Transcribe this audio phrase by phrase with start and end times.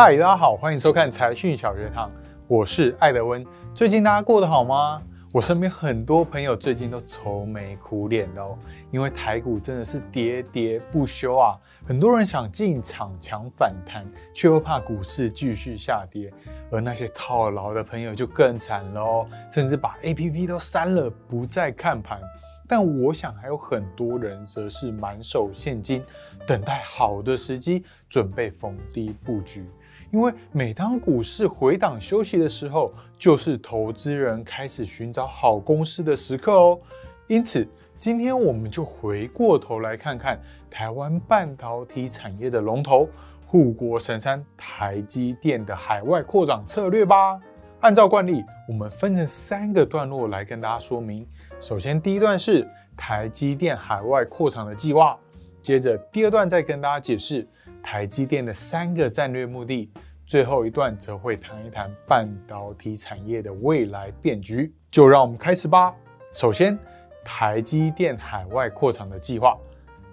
[0.00, 2.08] 嗨，大家好，欢迎收看财讯小学堂，
[2.46, 3.44] 我是艾德温。
[3.74, 5.02] 最近大家过得好吗？
[5.34, 8.56] 我身边很多朋友最近都愁眉苦脸的哦，
[8.92, 11.58] 因为台股真的是喋喋不休啊。
[11.84, 16.32] 很多人想进场抢反弹，却又怕股市继续下跌，
[16.70, 22.20] 而那些套牢的朋友就更惨了哦，甚至把 APP 都删了，不再看盘。
[22.68, 26.04] 但我想还有很多人则是满手现金，
[26.46, 29.66] 等待好的时机，准备逢低布局。
[30.10, 36.80] 因为每当股市回档休息的时候，就是投资人开始寻找好公司的时刻哦。
[37.26, 40.40] 因此，今天我们就回过头来看看
[40.70, 43.06] 台湾半导体产业的龙头
[43.46, 47.38] 护国神山台积电的海外扩展策略吧。
[47.80, 51.26] 按照惯例，我们分成三个段落来跟大家说明。
[51.60, 55.16] 首先，第一段是台积电海外扩厂的计划；
[55.60, 57.46] 接着，第二段再跟大家解释
[57.82, 59.90] 台积电的三个战略目的；
[60.24, 64.72] 最后一段则会谈一谈半导体产业的未来变局。
[64.90, 65.94] 就让我们开始吧。
[66.32, 66.78] 首先，
[67.24, 69.58] 台积电海外扩厂的计划，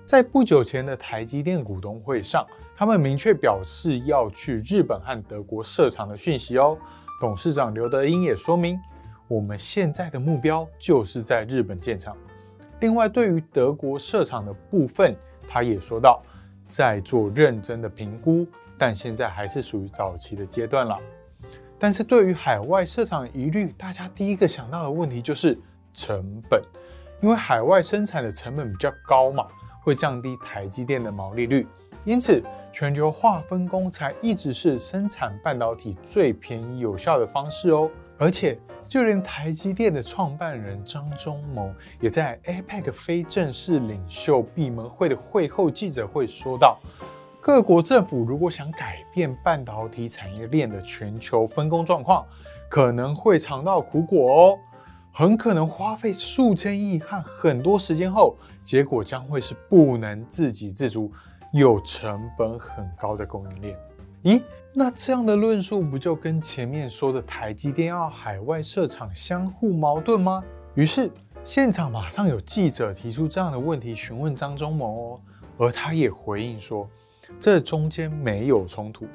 [0.06, 6.78] 在不久前的台积电股东会上，他们明确表示要去日本和德国设厂的讯息哦。
[7.22, 8.78] 董事长刘德英也说明，
[9.30, 12.18] 我们现在的目标就是在日本建厂。
[12.82, 15.16] 另外，对于德国设厂的部分，
[15.48, 16.22] 他也说到，
[16.68, 18.46] 在做认真的评估，
[18.78, 21.00] 但现在还是属于早期的阶段了。
[21.78, 25.58] 但是对于海外设厂疑虑，大家第一个想到的问题就是
[25.94, 26.62] 成本，
[27.22, 29.48] 因为海外生产的成本比较高嘛，
[29.82, 31.68] 会降低台积电的毛利率，
[32.04, 32.44] 因此。
[32.78, 37.90] 全球化分工才一直是生产半导体最便宜有效的方式哦。
[38.18, 46.80] 而且，就连台积电的创办人张忠谋也在 APEC 非正式领袖闭门会的会后记者会说道
[47.42, 52.26] ：“各国政府如果想改变半导体产业链的全球分工状况，
[52.70, 54.60] 可能会尝到苦果哦。
[55.12, 61.12] 很可能花费数千亿和很多时间后，结果将会是不能自给自足。”
[61.52, 63.78] 有成本很高的供应链，
[64.26, 64.42] 咦？
[64.74, 70.44] 那这样的论述不就跟前面说的台积电要海外设厂相互矛盾吗？
[70.74, 71.10] 于是
[71.44, 75.22] 现场马上有记者提出这样的问题询问张忠谋哦，
[75.60, 76.90] 而他也回应说，
[77.40, 79.06] 这中间没有冲突，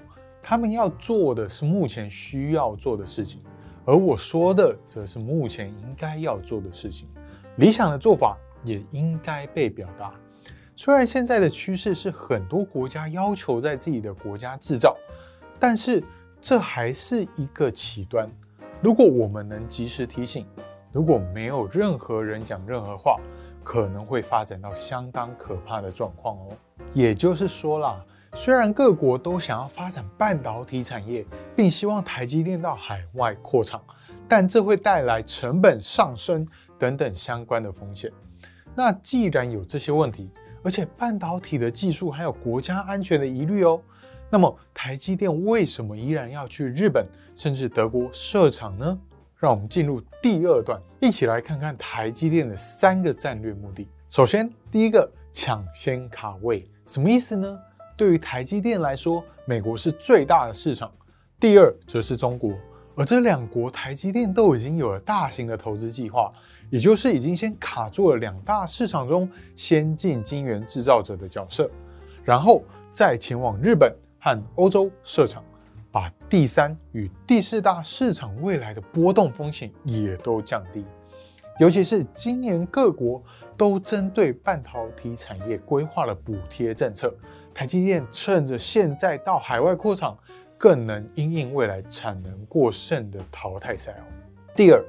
[0.41, 3.43] 他们要做的是目前需要做的事情，
[3.85, 7.09] 而我说的则是目前应该要做的事情，
[7.57, 10.15] 理想的做法也应该被表达。
[10.83, 14.97] 虽然现在的趋势是很多国家要求在自己的国家制造，
[15.59, 16.03] 但是
[16.41, 18.27] 这还是一个起端。
[18.81, 20.47] 如果我们能及时提醒，
[20.91, 23.21] 如果没有任何人讲任何话，
[23.63, 26.49] 可能会发展到相当可怕的状况哦。
[26.95, 28.03] 也就是说啦，
[28.33, 33.85] 虽然各国都想要发展半导体产业，并希望台积电到海外扩厂，
[34.27, 36.49] 但这会带来成本上升
[36.79, 38.11] 等等相关的风险。
[38.75, 40.31] 那既然有这些问题，
[40.63, 43.81] 而且半导体的技术还有国家安全的疑虑哦。
[44.31, 48.99] 那么台积电为什么依然要去日本甚至德国设厂呢？
[49.37, 53.89] 让我们进入第二段，一起来看看台积电的三个战略目的。
[54.09, 57.59] 首先，第一个抢先卡位，什么意思呢？
[57.97, 60.93] 对于台积电来说，美国是最大的市场，
[61.41, 62.53] 第二则是中国，
[62.95, 66.31] 而这两国台积电都已经有了大型的投资计划。
[66.71, 71.69] 也就是已经先卡住了两大市场中先进晶圆制造者的角色，
[72.25, 75.45] 然后再前往日本和欧洲设厂，
[75.91, 80.85] 把第三与第四大市场未来的波动风险也都降低。
[81.59, 83.21] 尤其是今年各国
[83.57, 87.13] 都针对半导体产业规划了补贴政策，
[87.53, 90.17] 台积电趁着现在到海外扩厂，
[90.57, 94.05] 更能因应未来产能过剩的淘汰赛哦。
[94.55, 94.81] 第二。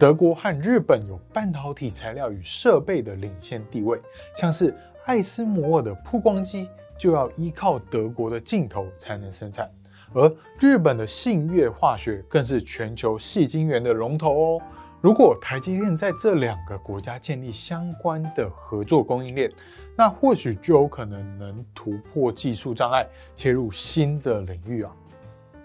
[0.00, 4.00] 德国和日本有半导体材料与设备的领先地位，
[4.34, 4.74] 像是
[5.04, 6.66] 艾斯摩尔的曝光机
[6.96, 9.70] 就要依靠德国的镜头才能生产，
[10.14, 14.62] 而日本的信越化学更是全球细晶圆的龙头哦。
[15.02, 19.52] 如果台积电在这两个国家建立相关的合作供应链，
[19.94, 24.90] 那或许就有可能能突破技术障碍，切入新的领域啊。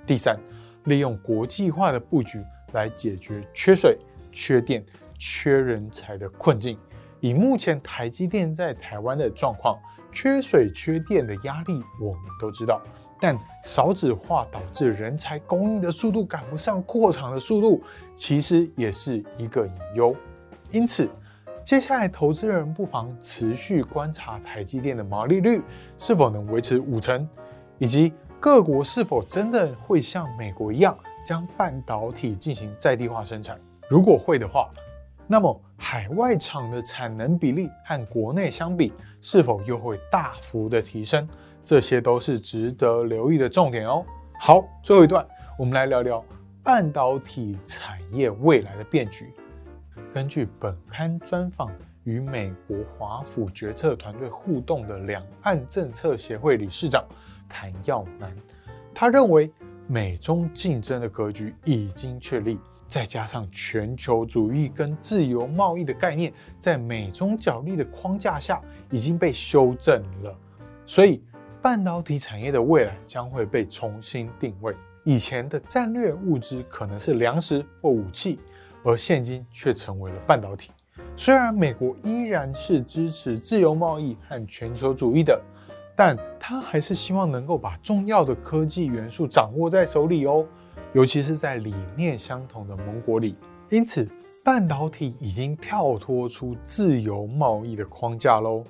[0.06, 0.38] 第三，
[0.83, 2.44] 利用国际化的布局
[2.74, 3.98] 来解决缺水。
[4.36, 4.86] 缺电、
[5.18, 6.78] 缺人才的困境，
[7.22, 9.80] 以目前台积电在台湾的状况，
[10.12, 12.82] 缺水、缺电的压力我们都知道。
[13.18, 17.82] 但少子化导致人才供应的速度赶不上扩厂的速度，
[18.14, 20.14] 其实也是一个隐忧。
[20.70, 21.10] 因此，
[21.64, 25.62] 接下来投资人不妨持续观察台积电的毛利率
[25.98, 27.28] 是否能维持五成，
[27.78, 30.96] 以及各国是否真的会像美国一样
[31.26, 33.58] 将半导体进行在地化生产？
[33.88, 34.72] 如果会的话，
[35.28, 38.92] 那么海外厂的产能比例和国内相比，
[39.22, 41.28] 是否又会大幅的提升？
[41.64, 44.04] 这些都是值得留意的重点哦。
[44.40, 45.26] 好，最后一段，
[45.58, 46.24] 我们来聊聊
[46.64, 49.32] 半导体产业未来的变局。
[50.14, 51.72] 根据本刊专访
[52.04, 57.04] 与美国华府决策团队互动的两岸政策协会理事长
[57.48, 58.36] 谭耀南，
[58.94, 59.52] 他认为
[59.88, 62.60] 美中竞争的格局已经确立。
[62.88, 68.62] 再加上全球主义跟自由贸易的概念，在美中角力的框架下
[68.92, 70.36] 已经被修正了，
[70.86, 71.24] 所以
[71.62, 74.76] 半导体产业的未来将会被重新定位。
[75.04, 78.40] 以前的战略物资可能是粮食或武器，
[78.84, 80.72] 而现今却成为了半导体。
[81.16, 85.40] 虽然美国依然是支持自由贸易和全球主义的，
[85.96, 90.46] 但他还是希望能够把重要的科技元素掌握在手里哦。
[90.95, 93.36] 尤其是在理念相同的盟国里，
[93.69, 94.09] 因此
[94.42, 98.63] 半导体已经跳脱出自由贸易的框架喽。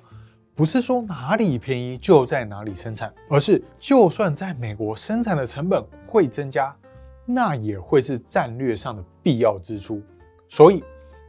[0.52, 6.74] 不是说哪里便宜就在哪里生产，而是就算在美国生产的成本会增加，
[7.24, 10.02] 那也会是战略上的必要支出。
[10.48, 10.82] 所以，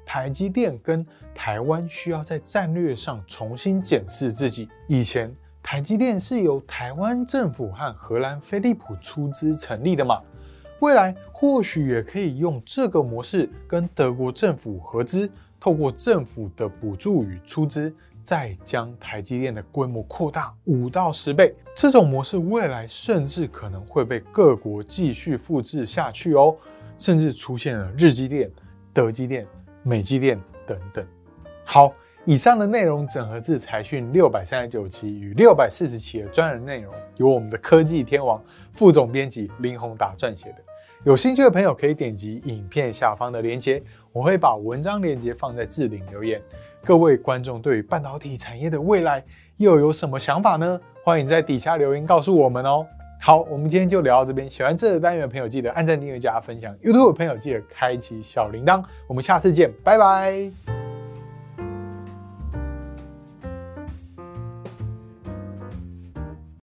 [0.04, 1.06] 台积电跟
[1.36, 4.68] 台湾需要在战略上重新检视自己。
[4.88, 10.20] 以前台积电是由台湾政府和荷兰飞利浦出资成立的嘛？
[10.80, 15.30] 未来或许也可以用这个模式跟德国政府合资，
[15.60, 17.94] 透过政府的补助与出资，
[18.24, 21.56] 再将台积电的规模扩大五到十倍。
[21.76, 26.56] 这种模式未来甚至可能会被各国继续复制下去哦，
[26.98, 28.52] 甚至出现了日积电、
[28.94, 29.46] 德积电、
[29.84, 31.06] 美积电等等。
[31.64, 31.94] 好。
[32.28, 38.44] 以上的内容整合自财讯六百三十九期与六百四十期的专栏内容，由我们的科技天王
[38.74, 40.58] 副总编辑林宏达撰写的。
[41.06, 43.82] 有兴趣的朋友可以点击影片下方的链接，
[44.12, 46.42] 我会把文章链接放在置顶留言。
[46.84, 49.24] 各位观众对于半导体产业的未来
[49.56, 50.78] 又有什么想法呢？
[51.06, 52.86] 欢迎在底下留言告诉我们哦。
[53.22, 54.50] 好，我们今天就聊到这边。
[54.50, 56.76] 喜欢这个单元的朋友记得按赞、订阅、加分享。
[56.80, 58.84] YouTube 的朋友记得开启小铃铛。
[59.08, 60.77] 我们下次见，拜拜。